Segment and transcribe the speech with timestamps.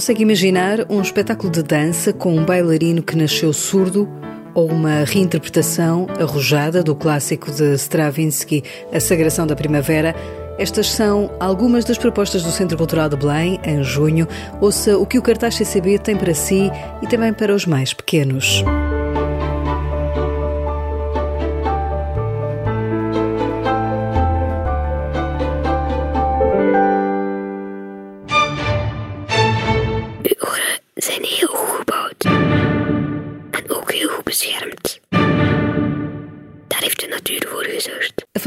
[0.00, 4.08] Consegue imaginar um espetáculo de dança com um bailarino que nasceu surdo?
[4.54, 8.64] Ou uma reinterpretação arrojada do clássico de Stravinsky,
[8.94, 10.16] A Sagração da Primavera?
[10.58, 14.26] Estas são algumas das propostas do Centro Cultural de Belém, em junho.
[14.58, 16.70] Ouça o que o cartaz CCB tem para si
[17.02, 18.64] e também para os mais pequenos.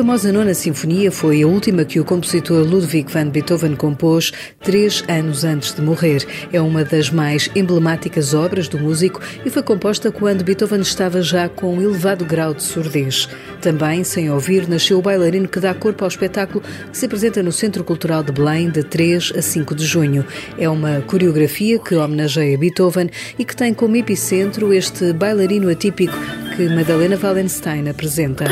[0.03, 5.45] Famosa Nona Sinfonia foi a última que o compositor Ludwig van Beethoven compôs três anos
[5.45, 6.27] antes de morrer.
[6.51, 11.47] É uma das mais emblemáticas obras do músico e foi composta quando Beethoven estava já
[11.47, 13.29] com um elevado grau de surdez.
[13.61, 17.53] Também, sem ouvir, nasceu o bailarino que dá corpo ao espetáculo que se apresenta no
[17.53, 20.25] Centro Cultural de Belém de 3 a 5 de junho.
[20.57, 23.09] É uma coreografia que homenageia Beethoven
[23.39, 26.17] e que tem como epicentro este bailarino atípico
[26.57, 28.43] que Madalena Wallenstein apresenta.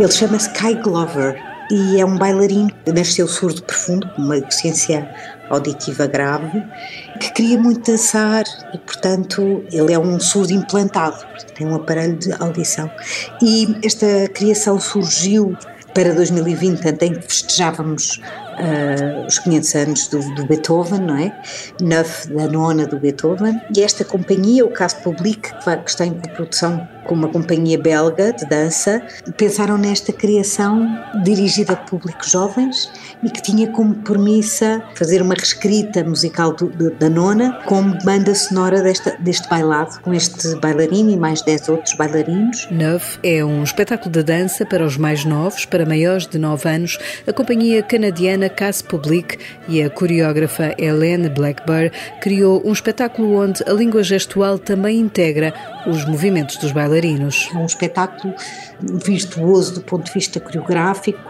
[0.00, 5.08] Ele chama-se Kai Glover e é um bailarino que nasceu surdo profundo, com uma deficiência
[5.48, 6.62] auditiva grave,
[7.20, 8.44] que queria muito dançar
[8.74, 12.90] e, portanto, ele é um surdo implantado, tem um aparelho de audição.
[13.40, 15.56] E esta criação surgiu
[15.94, 18.20] para 2020, em que festejávamos
[18.52, 21.42] uh, os 500 anos do, do, Beethoven, não é?
[21.80, 23.60] Neuf da nona do Beethoven.
[23.74, 25.52] E esta companhia, o Caso Public,
[25.84, 29.02] que está em produção com uma companhia belga de dança,
[29.36, 30.86] pensaram nesta criação
[31.22, 32.90] dirigida a públicos jovens
[33.22, 38.82] e que tinha como premissa fazer uma reescrita musical do, da nona como banda sonora
[38.82, 42.68] desta, deste bailado, com este bailarino e mais 10 outros bailarinos.
[42.70, 46.98] Neuf é um espetáculo de dança para os mais novos, para maiores de 9 anos.
[47.26, 53.72] A companhia canadiana Casse Public e a coreógrafa Helene Blackburn criou um espetáculo onde a
[53.72, 55.54] língua gestual também integra
[55.86, 57.48] os movimentos dos bailarinos.
[57.54, 58.34] É um espetáculo
[58.80, 61.20] virtuoso do ponto de vista coreográfico,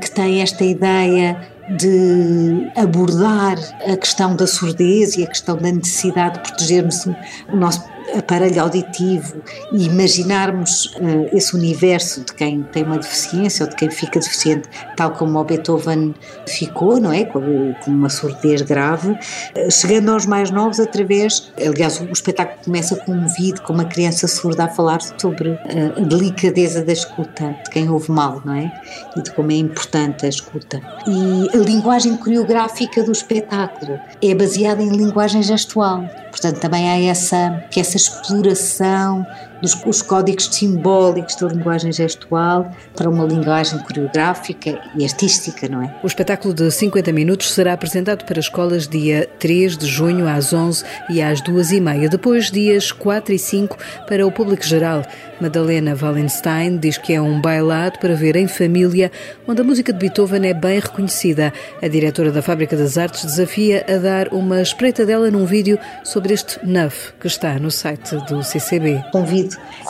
[0.00, 1.48] que tem esta ideia
[1.78, 3.56] de abordar
[3.90, 9.42] a questão da surdez e a questão da necessidade de protegermos o nosso aparelho auditivo
[9.72, 14.68] e imaginarmos uh, esse universo de quem tem uma deficiência ou de quem fica deficiente,
[14.96, 16.14] tal como o Beethoven
[16.46, 17.24] ficou, não é?
[17.24, 21.52] Com, com uma surdez grave, uh, chegando aos mais novos através.
[21.58, 25.58] Aliás, o espetáculo começa com um vídeo com uma criança surda a falar sobre uh,
[25.96, 28.72] a delicadeza da escuta, de quem ouve mal, não é?
[29.16, 30.80] E de como é importante a escuta.
[31.06, 36.04] E a linguagem coreográfica do espetáculo é baseada em linguagem gestual.
[36.34, 39.24] Portanto, também há essa, essa exploração
[39.60, 45.94] dos os códigos simbólicos da linguagem gestual para uma linguagem coreográfica e artística, não é?
[46.02, 50.84] O espetáculo de 50 minutos será apresentado para escolas dia 3 de junho às 11
[51.10, 53.76] e às 2 e meia, depois dias 4 e 5
[54.06, 55.02] para o público geral.
[55.40, 59.10] Madalena Wallenstein diz que é um bailado para ver em família,
[59.46, 61.52] onde a música de Beethoven é bem reconhecida.
[61.82, 66.32] A diretora da Fábrica das Artes desafia a dar uma espreita dela num vídeo sobre
[66.32, 69.04] este Nuff, que está no site do CCB.
[69.12, 69.43] Convido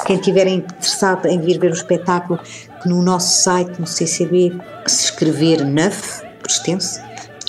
[0.07, 2.41] quem estiver interessado em vir ver o espetáculo,
[2.83, 7.01] que no nosso site, no CCB, se escrever Nuff, por extenso,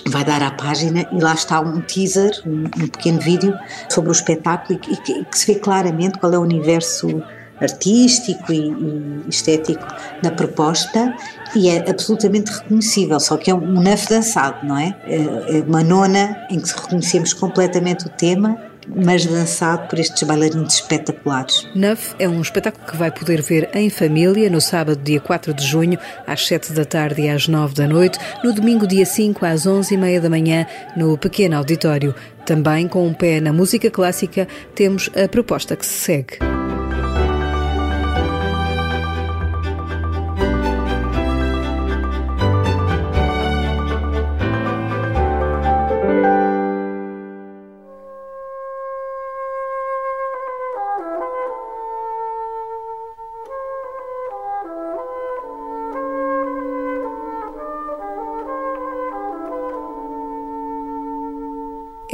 [0.08, 3.54] vai dar à página e lá está um teaser, um, um pequeno vídeo
[3.90, 7.24] sobre o espetáculo e que, que se vê claramente qual é o universo
[7.60, 9.86] artístico e, e, estético
[10.22, 11.16] da proposta
[11.56, 14.96] e é absolutamente reconhecível, só que é um naf dançado, não é?
[15.08, 21.68] É uma nona em que reconhecemos completamente o tema mas dançado por estes bailarinos espetaculares.
[21.76, 25.66] Nuff é um espetáculo que vai poder ver em família no sábado, dia 4 de
[25.66, 29.66] junho, às 7 da tarde e às 9 da noite, no domingo, dia 5, às
[29.66, 30.66] 11 e meia da manhã,
[30.96, 32.14] no pequeno auditório.
[32.46, 36.55] Também com um pé na música clássica, temos a proposta que se segue.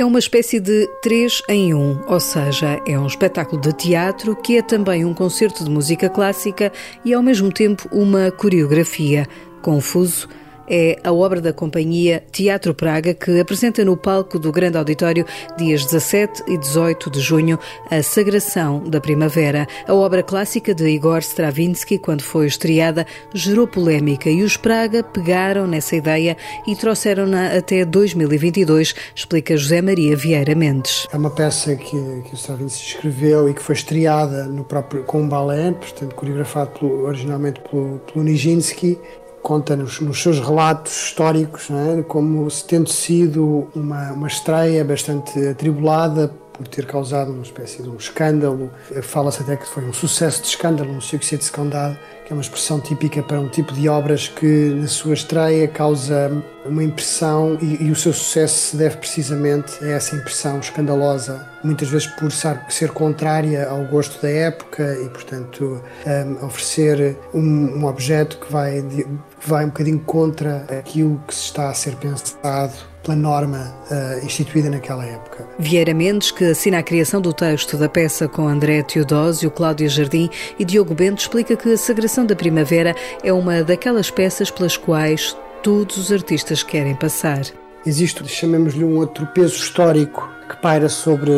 [0.02, 4.58] É uma espécie de três em um, ou seja, é um espetáculo de teatro que
[4.58, 6.74] é também um concerto de música clássica
[7.06, 9.28] e ao mesmo tempo uma coreografia.
[9.62, 10.28] Confuso,
[10.72, 15.26] é a obra da companhia Teatro Praga, que apresenta no palco do Grande Auditório,
[15.58, 17.60] dias 17 e 18 de junho,
[17.90, 19.68] a Sagração da Primavera.
[19.86, 25.68] A obra clássica de Igor Stravinsky, quando foi estreada, gerou polémica e os Praga pegaram
[25.68, 31.06] nessa ideia e trouxeram-na até 2022, explica José Maria Vieira Mendes.
[31.12, 35.22] É uma peça que, que o Stravinsky escreveu e que foi estreada no próprio, com
[35.22, 38.98] um balé, portanto, coreografado pelo, originalmente pelo, pelo Nijinsky,
[39.42, 42.04] conta nos, nos, seus relatos históricos é?
[42.04, 47.90] como se tendo sido uma, uma estreia bastante atribulada por ter causado uma espécie de
[47.90, 48.72] um escândalo.
[49.02, 51.98] Fala-se até que foi um sucesso de escândalo, um sucesso de escândalo,
[52.32, 56.32] que é uma expressão típica para um tipo de obras que na sua estreia causa
[56.66, 61.90] uma impressão e, e o seu sucesso se deve precisamente a essa impressão escandalosa, muitas
[61.90, 68.38] vezes por ser contrária ao gosto da época e, portanto, um, oferecer um, um objeto
[68.38, 73.18] que vai, que vai um bocadinho contra aquilo que se está a ser pensado pela
[73.18, 75.48] norma uh, instituída naquela época.
[75.58, 80.30] Vieira Mendes, que assina a criação do texto da peça com André Teodósio, Cláudia Jardim
[80.60, 85.36] e Diogo Bento, explica que a Sagração da Primavera é uma daquelas peças pelas quais
[85.64, 87.42] todos os artistas querem passar.
[87.86, 91.32] Existe, chamemos-lhe um outro peso histórico que paira sobre,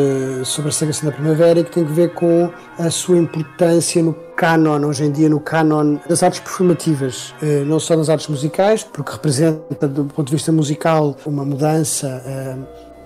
[0.44, 4.12] sobre a Sagração da Primavera e que tem a ver com a sua importância no
[4.36, 8.82] canon, hoje em dia no canon das artes performativas, eh, não só nas artes musicais,
[8.82, 12.56] porque representa do ponto de vista musical uma mudança, eh,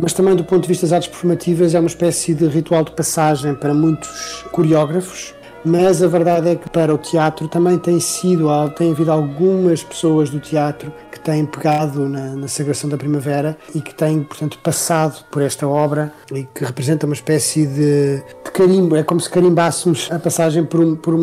[0.00, 2.92] mas também do ponto de vista das artes performativas é uma espécie de ritual de
[2.92, 8.48] passagem para muitos coreógrafos, mas a verdade é que para o teatro também tem sido,
[8.76, 13.80] tem havido algumas pessoas do teatro que têm pegado na, na Sagração da Primavera e
[13.80, 18.96] que têm, portanto, passado por esta obra e que representa uma espécie de, de carimbo,
[18.96, 21.14] é como se carimbássemos a passagem por, um, por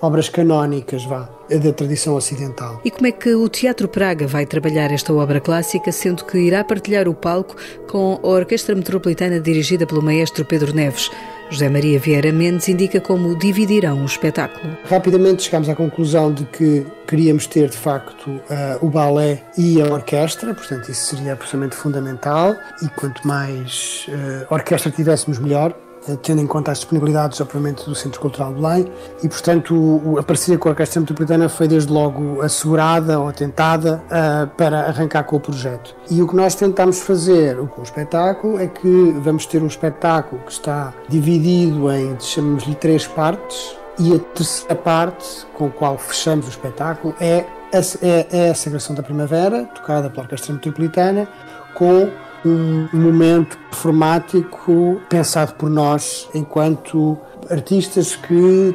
[0.00, 2.80] obras canónicas, vá da tradição ocidental.
[2.84, 6.64] E como é que o Teatro Praga vai trabalhar esta obra clássica, sendo que irá
[6.64, 7.54] partilhar o palco
[7.86, 11.10] com a Orquestra Metropolitana dirigida pelo maestro Pedro Neves?
[11.50, 14.76] José Maria Vieira Mendes indica como dividirão o espetáculo.
[14.84, 18.40] Rapidamente chegámos à conclusão de que queríamos ter, de facto, uh,
[18.80, 22.56] o balé e a orquestra, portanto, isso seria absolutamente fundamental.
[22.82, 25.74] E quanto mais uh, orquestra tivéssemos, melhor
[26.22, 28.92] tendo em conta as disponibilidades, obviamente, do Centro Cultural de Belém,
[29.22, 34.46] e, portanto, a parceria com a Orquestra Metropolitana foi desde logo assegurada ou tentada uh,
[34.56, 35.94] para arrancar com o projeto.
[36.10, 40.42] E o que nós tentamos fazer com o espetáculo é que vamos ter um espetáculo
[40.42, 46.46] que está dividido em, chamamos-lhe, três partes, e a terceira parte, com a qual fechamos
[46.46, 51.28] o espetáculo, é a, é, é a Sagração da Primavera, tocada pela Orquestra Metropolitana,
[51.74, 52.10] com
[52.44, 57.18] um momento performático pensado por nós enquanto
[57.50, 58.74] artistas que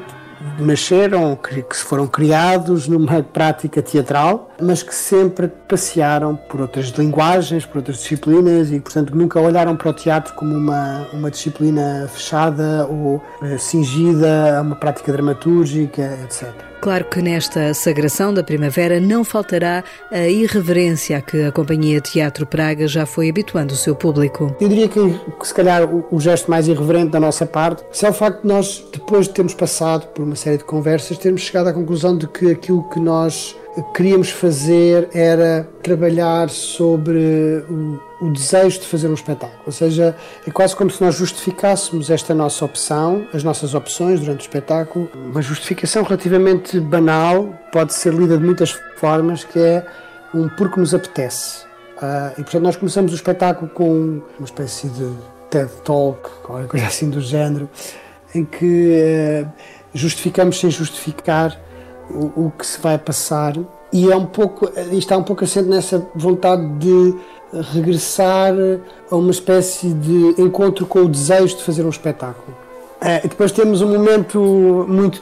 [0.60, 7.78] nasceram, que foram criados numa prática teatral, mas que sempre passearam por outras linguagens, por
[7.78, 13.22] outras disciplinas e, portanto, nunca olharam para o teatro como uma, uma disciplina fechada ou
[13.42, 16.69] eh, cingida a uma prática dramatúrgica, etc.
[16.82, 22.46] Claro que nesta sagração da primavera não faltará a irreverência a que a Companhia Teatro
[22.46, 24.56] Praga já foi habituando o seu público.
[24.62, 25.00] Eu diria que,
[25.44, 28.86] se calhar, o, o gesto mais irreverente da nossa parte é o facto de nós,
[28.94, 32.50] depois de termos passado por uma série de conversas, termos chegado à conclusão de que
[32.52, 33.56] aquilo que nós
[33.94, 39.62] queríamos fazer era trabalhar sobre o, o, desejo de fazer um espetáculo.
[39.66, 40.16] Ou seja,
[40.48, 45.10] é quase como se nós justificássemos esta nossa opção, as nossas opções durante o espetáculo.
[45.14, 49.86] Uma justificação relativamente banal, pode ser lida de muitas formas, que é
[50.34, 51.66] um porque nos apetece.
[51.98, 55.12] Uh, e portanto nós começamos o espetáculo com uma espécie de
[55.50, 57.70] TED Talk, qualquer coisa assim do género,
[58.34, 59.50] em que uh,
[59.94, 61.60] justificamos sem justificar
[62.10, 63.54] o, o que se vai passar
[63.92, 67.16] e é um pouco está um pouco assente nessa vontade de
[67.74, 68.54] regressar
[69.10, 72.69] a uma espécie de encontro com o desejo de fazer um espetáculo.
[73.02, 75.22] É, depois temos um momento muito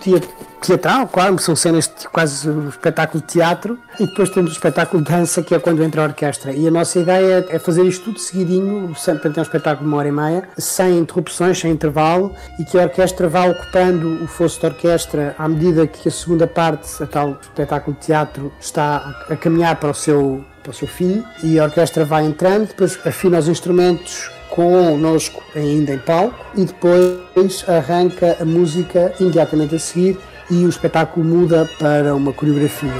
[0.62, 5.04] teatral, claro, são cenas de quase um espetáculo de teatro, e depois temos o espetáculo
[5.04, 6.52] de dança, que é quando entra a orquestra.
[6.52, 9.98] E a nossa ideia é fazer isto tudo seguidinho, sempre ter um espetáculo de uma
[9.98, 14.60] hora e meia, sem interrupções, sem intervalo, e que a orquestra vá ocupando o fosso
[14.62, 19.36] da orquestra à medida que a segunda parte, a tal espetáculo de teatro, está a
[19.36, 23.38] caminhar para o seu, para o seu fim, e a orquestra vai entrando, depois afina
[23.38, 30.18] os instrumentos conosco ainda em palco e depois arranca a música imediatamente a seguir
[30.50, 32.92] e o espetáculo muda para uma coreografia.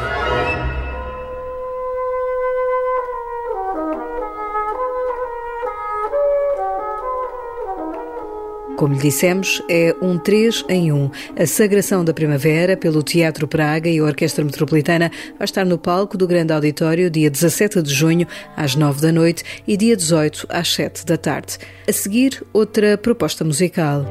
[8.78, 11.12] Como lhe dissemos, é um 3 em 1.
[11.36, 16.16] A Sagração da Primavera, pelo Teatro Praga e a Orquestra Metropolitana, vai estar no palco
[16.16, 20.72] do Grande Auditório dia 17 de junho, às 9 da noite, e dia 18, às
[20.76, 21.58] 7 da tarde.
[21.90, 24.06] A seguir, outra proposta musical.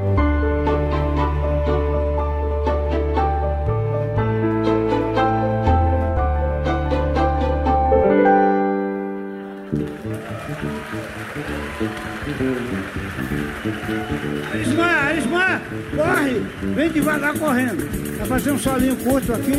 [16.74, 17.88] Vem devagar correndo.
[18.18, 19.52] Vai fazer um solinho curto aqui,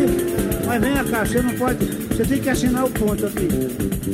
[0.66, 1.86] mas vem cá, você não pode.
[1.86, 3.48] Você tem que assinar o ponto aqui.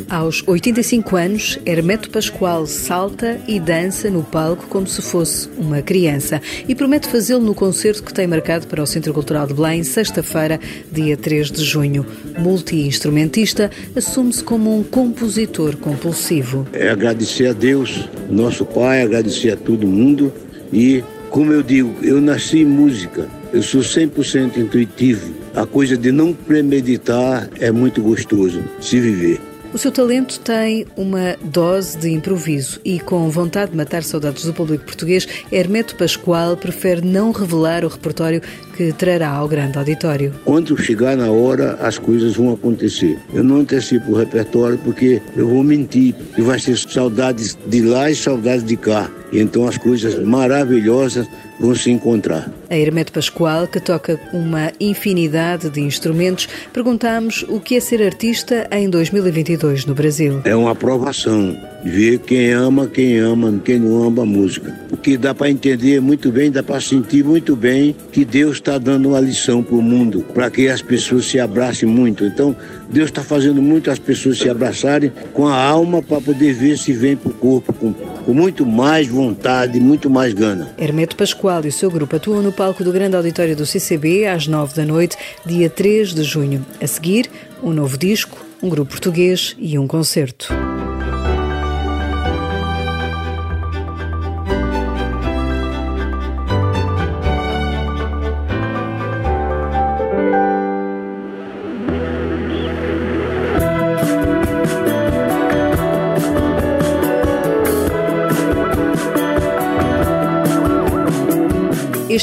[0.09, 6.41] Aos 85 anos, Hermeto Pascoal salta e dança no palco como se fosse uma criança
[6.67, 10.59] e promete fazê-lo no concerto que tem marcado para o Centro Cultural de Belém, sexta-feira,
[10.91, 12.05] dia 3 de junho.
[12.37, 16.67] Multi-instrumentista, assume-se como um compositor compulsivo.
[16.73, 20.33] É agradecer a Deus, nosso Pai, agradecer a todo mundo
[20.71, 25.33] e, como eu digo, eu nasci em música, eu sou 100% intuitivo.
[25.55, 29.41] A coisa de não premeditar é muito gostoso se viver.
[29.73, 34.53] O seu talento tem uma dose de improviso e, com vontade de matar saudades do
[34.53, 38.39] público português, Hermeto Pascoal prefere não revelar o repertório
[38.77, 40.31] que trará ao grande auditório.
[40.45, 43.17] Quando chegar na hora, as coisas vão acontecer.
[43.33, 48.11] Eu não antecipo o repertório porque eu vou mentir e vai ser saudades de lá
[48.11, 49.09] e saudades de cá.
[49.33, 51.27] E então as coisas maravilhosas
[51.59, 52.51] vão se encontrar.
[52.69, 58.67] A Hermeto Pascoal, que toca uma infinidade de instrumentos, perguntamos o que é ser artista
[58.71, 60.41] em 2022 no Brasil.
[60.45, 64.73] É uma aprovação ver quem ama, quem ama, quem não ama a música.
[64.91, 68.77] O que dá para entender muito bem, dá para sentir muito bem que Deus está
[68.77, 72.25] dando uma lição para o mundo, para que as pessoas se abracem muito.
[72.25, 72.55] Então,
[72.89, 76.93] Deus está fazendo muito as pessoas se abraçarem com a alma para poder ver se
[76.93, 80.73] vem para o corpo com, com muito mais vontade, muito mais gana.
[80.77, 84.47] Hermeto Pascoal e o seu grupo atuam no palco do Grande Auditório do CCB às
[84.47, 86.65] 9 da noite, dia 3 de junho.
[86.81, 87.29] A seguir,
[87.61, 90.53] um novo disco, um grupo português e um concerto.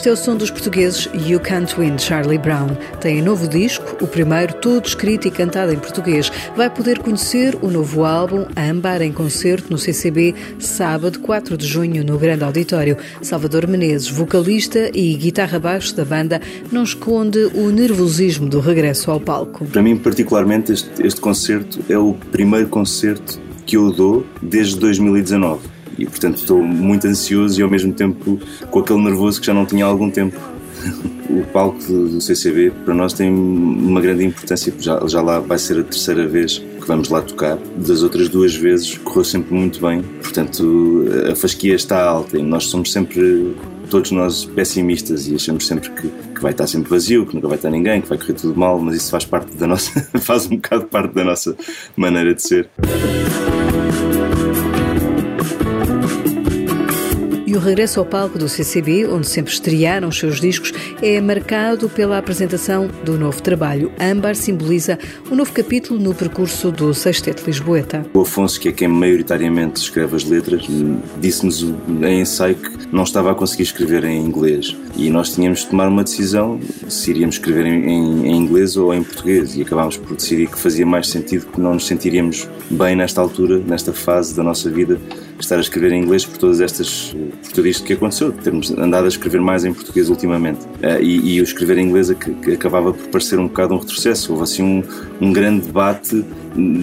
[0.00, 2.68] Este é o som dos portugueses You Can't Win, Charlie Brown.
[3.02, 6.32] Tem um novo disco, o primeiro todo escrito e cantado em português.
[6.56, 12.02] Vai poder conhecer o novo álbum Âmbar em concerto no CCB, sábado 4 de junho,
[12.02, 12.96] no Grande Auditório.
[13.20, 16.40] Salvador Menezes, vocalista e guitarra baixo da banda,
[16.72, 19.66] não esconde o nervosismo do regresso ao palco.
[19.66, 25.79] Para mim, particularmente, este, este concerto é o primeiro concerto que eu dou desde 2019
[25.98, 29.66] e portanto estou muito ansioso e ao mesmo tempo com aquele nervoso que já não
[29.66, 30.38] tinha há algum tempo.
[31.30, 35.78] O palco do CCB para nós tem uma grande importância, já, já lá vai ser
[35.78, 37.56] a terceira vez que vamos lá tocar.
[37.76, 42.64] Das outras duas vezes correu sempre muito bem, portanto a fasquia está alta e nós
[42.64, 43.54] somos sempre
[43.90, 47.56] todos nós pessimistas e achamos sempre que, que, vai estar sempre vazio, que nunca vai
[47.56, 50.56] estar ninguém, que vai correr tudo mal, mas isso faz parte da nossa, faz um
[50.56, 51.56] bocado parte da nossa
[51.96, 52.70] maneira de ser.
[57.50, 61.88] E o regresso ao palco do CCB, onde sempre estrearam os seus discos, é marcado
[61.88, 63.90] pela apresentação do novo trabalho.
[63.98, 64.96] Âmbar simboliza
[65.28, 68.06] um novo capítulo no percurso do Sexteto Lisboeta.
[68.14, 70.64] O Afonso, que é quem maioritariamente escreve as letras,
[71.20, 71.62] disse-nos
[72.04, 74.76] em ensaio que não estava a conseguir escrever em inglês.
[74.94, 79.02] E nós tínhamos de tomar uma decisão se iríamos escrever em, em inglês ou em
[79.02, 79.56] português.
[79.56, 83.58] E acabámos por decidir que fazia mais sentido que não nos sentiríamos bem nesta altura,
[83.58, 85.00] nesta fase da nossa vida,
[85.42, 89.04] estar a escrever em inglês por todas estas por tudo isto que aconteceu, termos andado
[89.04, 90.64] a escrever mais em português ultimamente.
[90.64, 94.32] Uh, e, e, o escrever em inglês que acabava por parecer um bocado um retrocesso.
[94.32, 94.82] Houve assim um,
[95.20, 96.24] um grande debate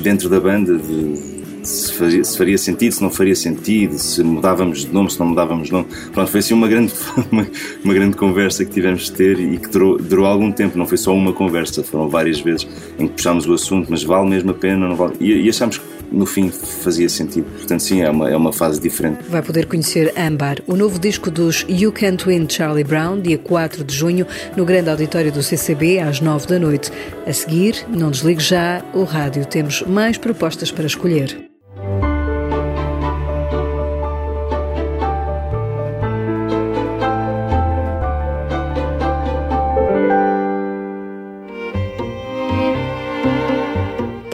[0.02, 1.38] dentro da banda de
[1.68, 5.28] se faria, se faria, sentido, se não faria sentido, se mudávamos de nome, se não
[5.28, 5.88] mudávamos de nome.
[6.14, 6.94] Pronto, foi assim uma grande,
[7.30, 7.46] uma,
[7.84, 10.98] uma grande conversa que tivemos de ter e que durou, durou, algum tempo, não foi
[10.98, 14.54] só uma conversa, foram várias vezes em que puxámos o assunto, mas vale mesmo a
[14.54, 15.16] pena, não vale?
[15.20, 17.46] E, e achámos que no fim fazia sentido.
[17.58, 19.24] Portanto, sim, é uma, é uma fase diferente.
[19.30, 23.84] Vai poder conhecer Ambar, o novo disco dos You Can't Win Charlie Brown, dia 4
[23.84, 26.92] de junho, no grande auditório do CCB, às 9 da noite.
[27.26, 31.47] A seguir, não desligue já o rádio, temos mais propostas para escolher.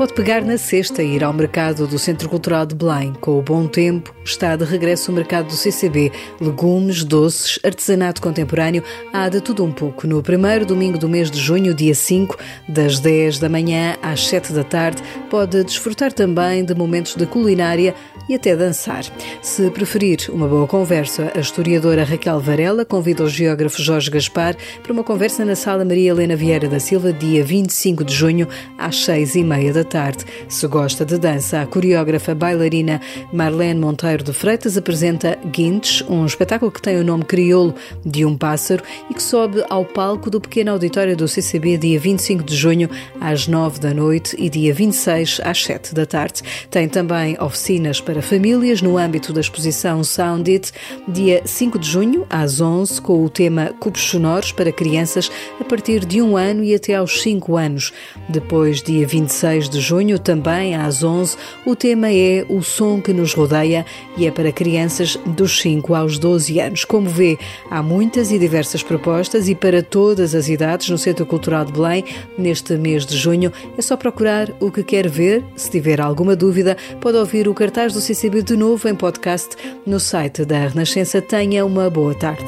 [0.03, 3.13] Pode pegar na cesta e ir ao mercado do Centro Cultural de Belém.
[3.22, 6.12] Com o bom tempo, está de regresso o mercado do CCB.
[6.41, 8.83] Legumes, doces, artesanato contemporâneo,
[9.13, 10.05] há de tudo um pouco.
[10.05, 14.51] No primeiro domingo do mês de junho, dia 5, das 10 da manhã às 7
[14.51, 17.95] da tarde, pode desfrutar também de momentos de culinária
[18.27, 19.03] e até dançar.
[19.42, 24.94] Se preferir uma boa conversa, a historiadora Raquel Varela convida o geógrafo Jorge Gaspar para
[24.94, 29.36] uma conversa na Sala Maria Helena Vieira da Silva, dia 25 de junho, às 6
[29.36, 30.25] e meia da tarde.
[30.48, 33.01] Se gosta de dança, a coreógrafa bailarina
[33.32, 37.75] Marlene Monteiro de Freitas apresenta Guintes, um espetáculo que tem o nome crioulo
[38.06, 42.44] de um pássaro e que sobe ao palco do pequeno auditório do CCB dia 25
[42.44, 42.89] de junho,
[43.20, 46.42] às 9 da noite e dia 26 às 7 da tarde.
[46.70, 50.72] Tem também oficinas para famílias no âmbito da exposição Sound It,
[51.08, 56.05] dia 5 de junho, às 11, com o tema Cubos Sonoros para crianças a partir
[56.05, 57.91] de um ano e até aos 5 anos.
[58.29, 63.34] Depois, dia 26 de junho, também às 11, o tema é O Som que nos
[63.34, 63.84] rodeia
[64.15, 66.86] e é para crianças dos 5 aos 12 anos.
[66.86, 67.39] Como vê,
[67.72, 72.05] há muitas e diversas propostas e para todas as idades no Centro Cultural de Belém,
[72.38, 73.51] neste mês de junho.
[73.75, 75.43] É só procurar o que quer ver.
[75.55, 79.55] Se tiver alguma dúvida, pode ouvir o cartaz do CCB de novo em podcast
[79.88, 81.22] no site da Renascença.
[81.22, 82.43] Tenha uma boa tarde.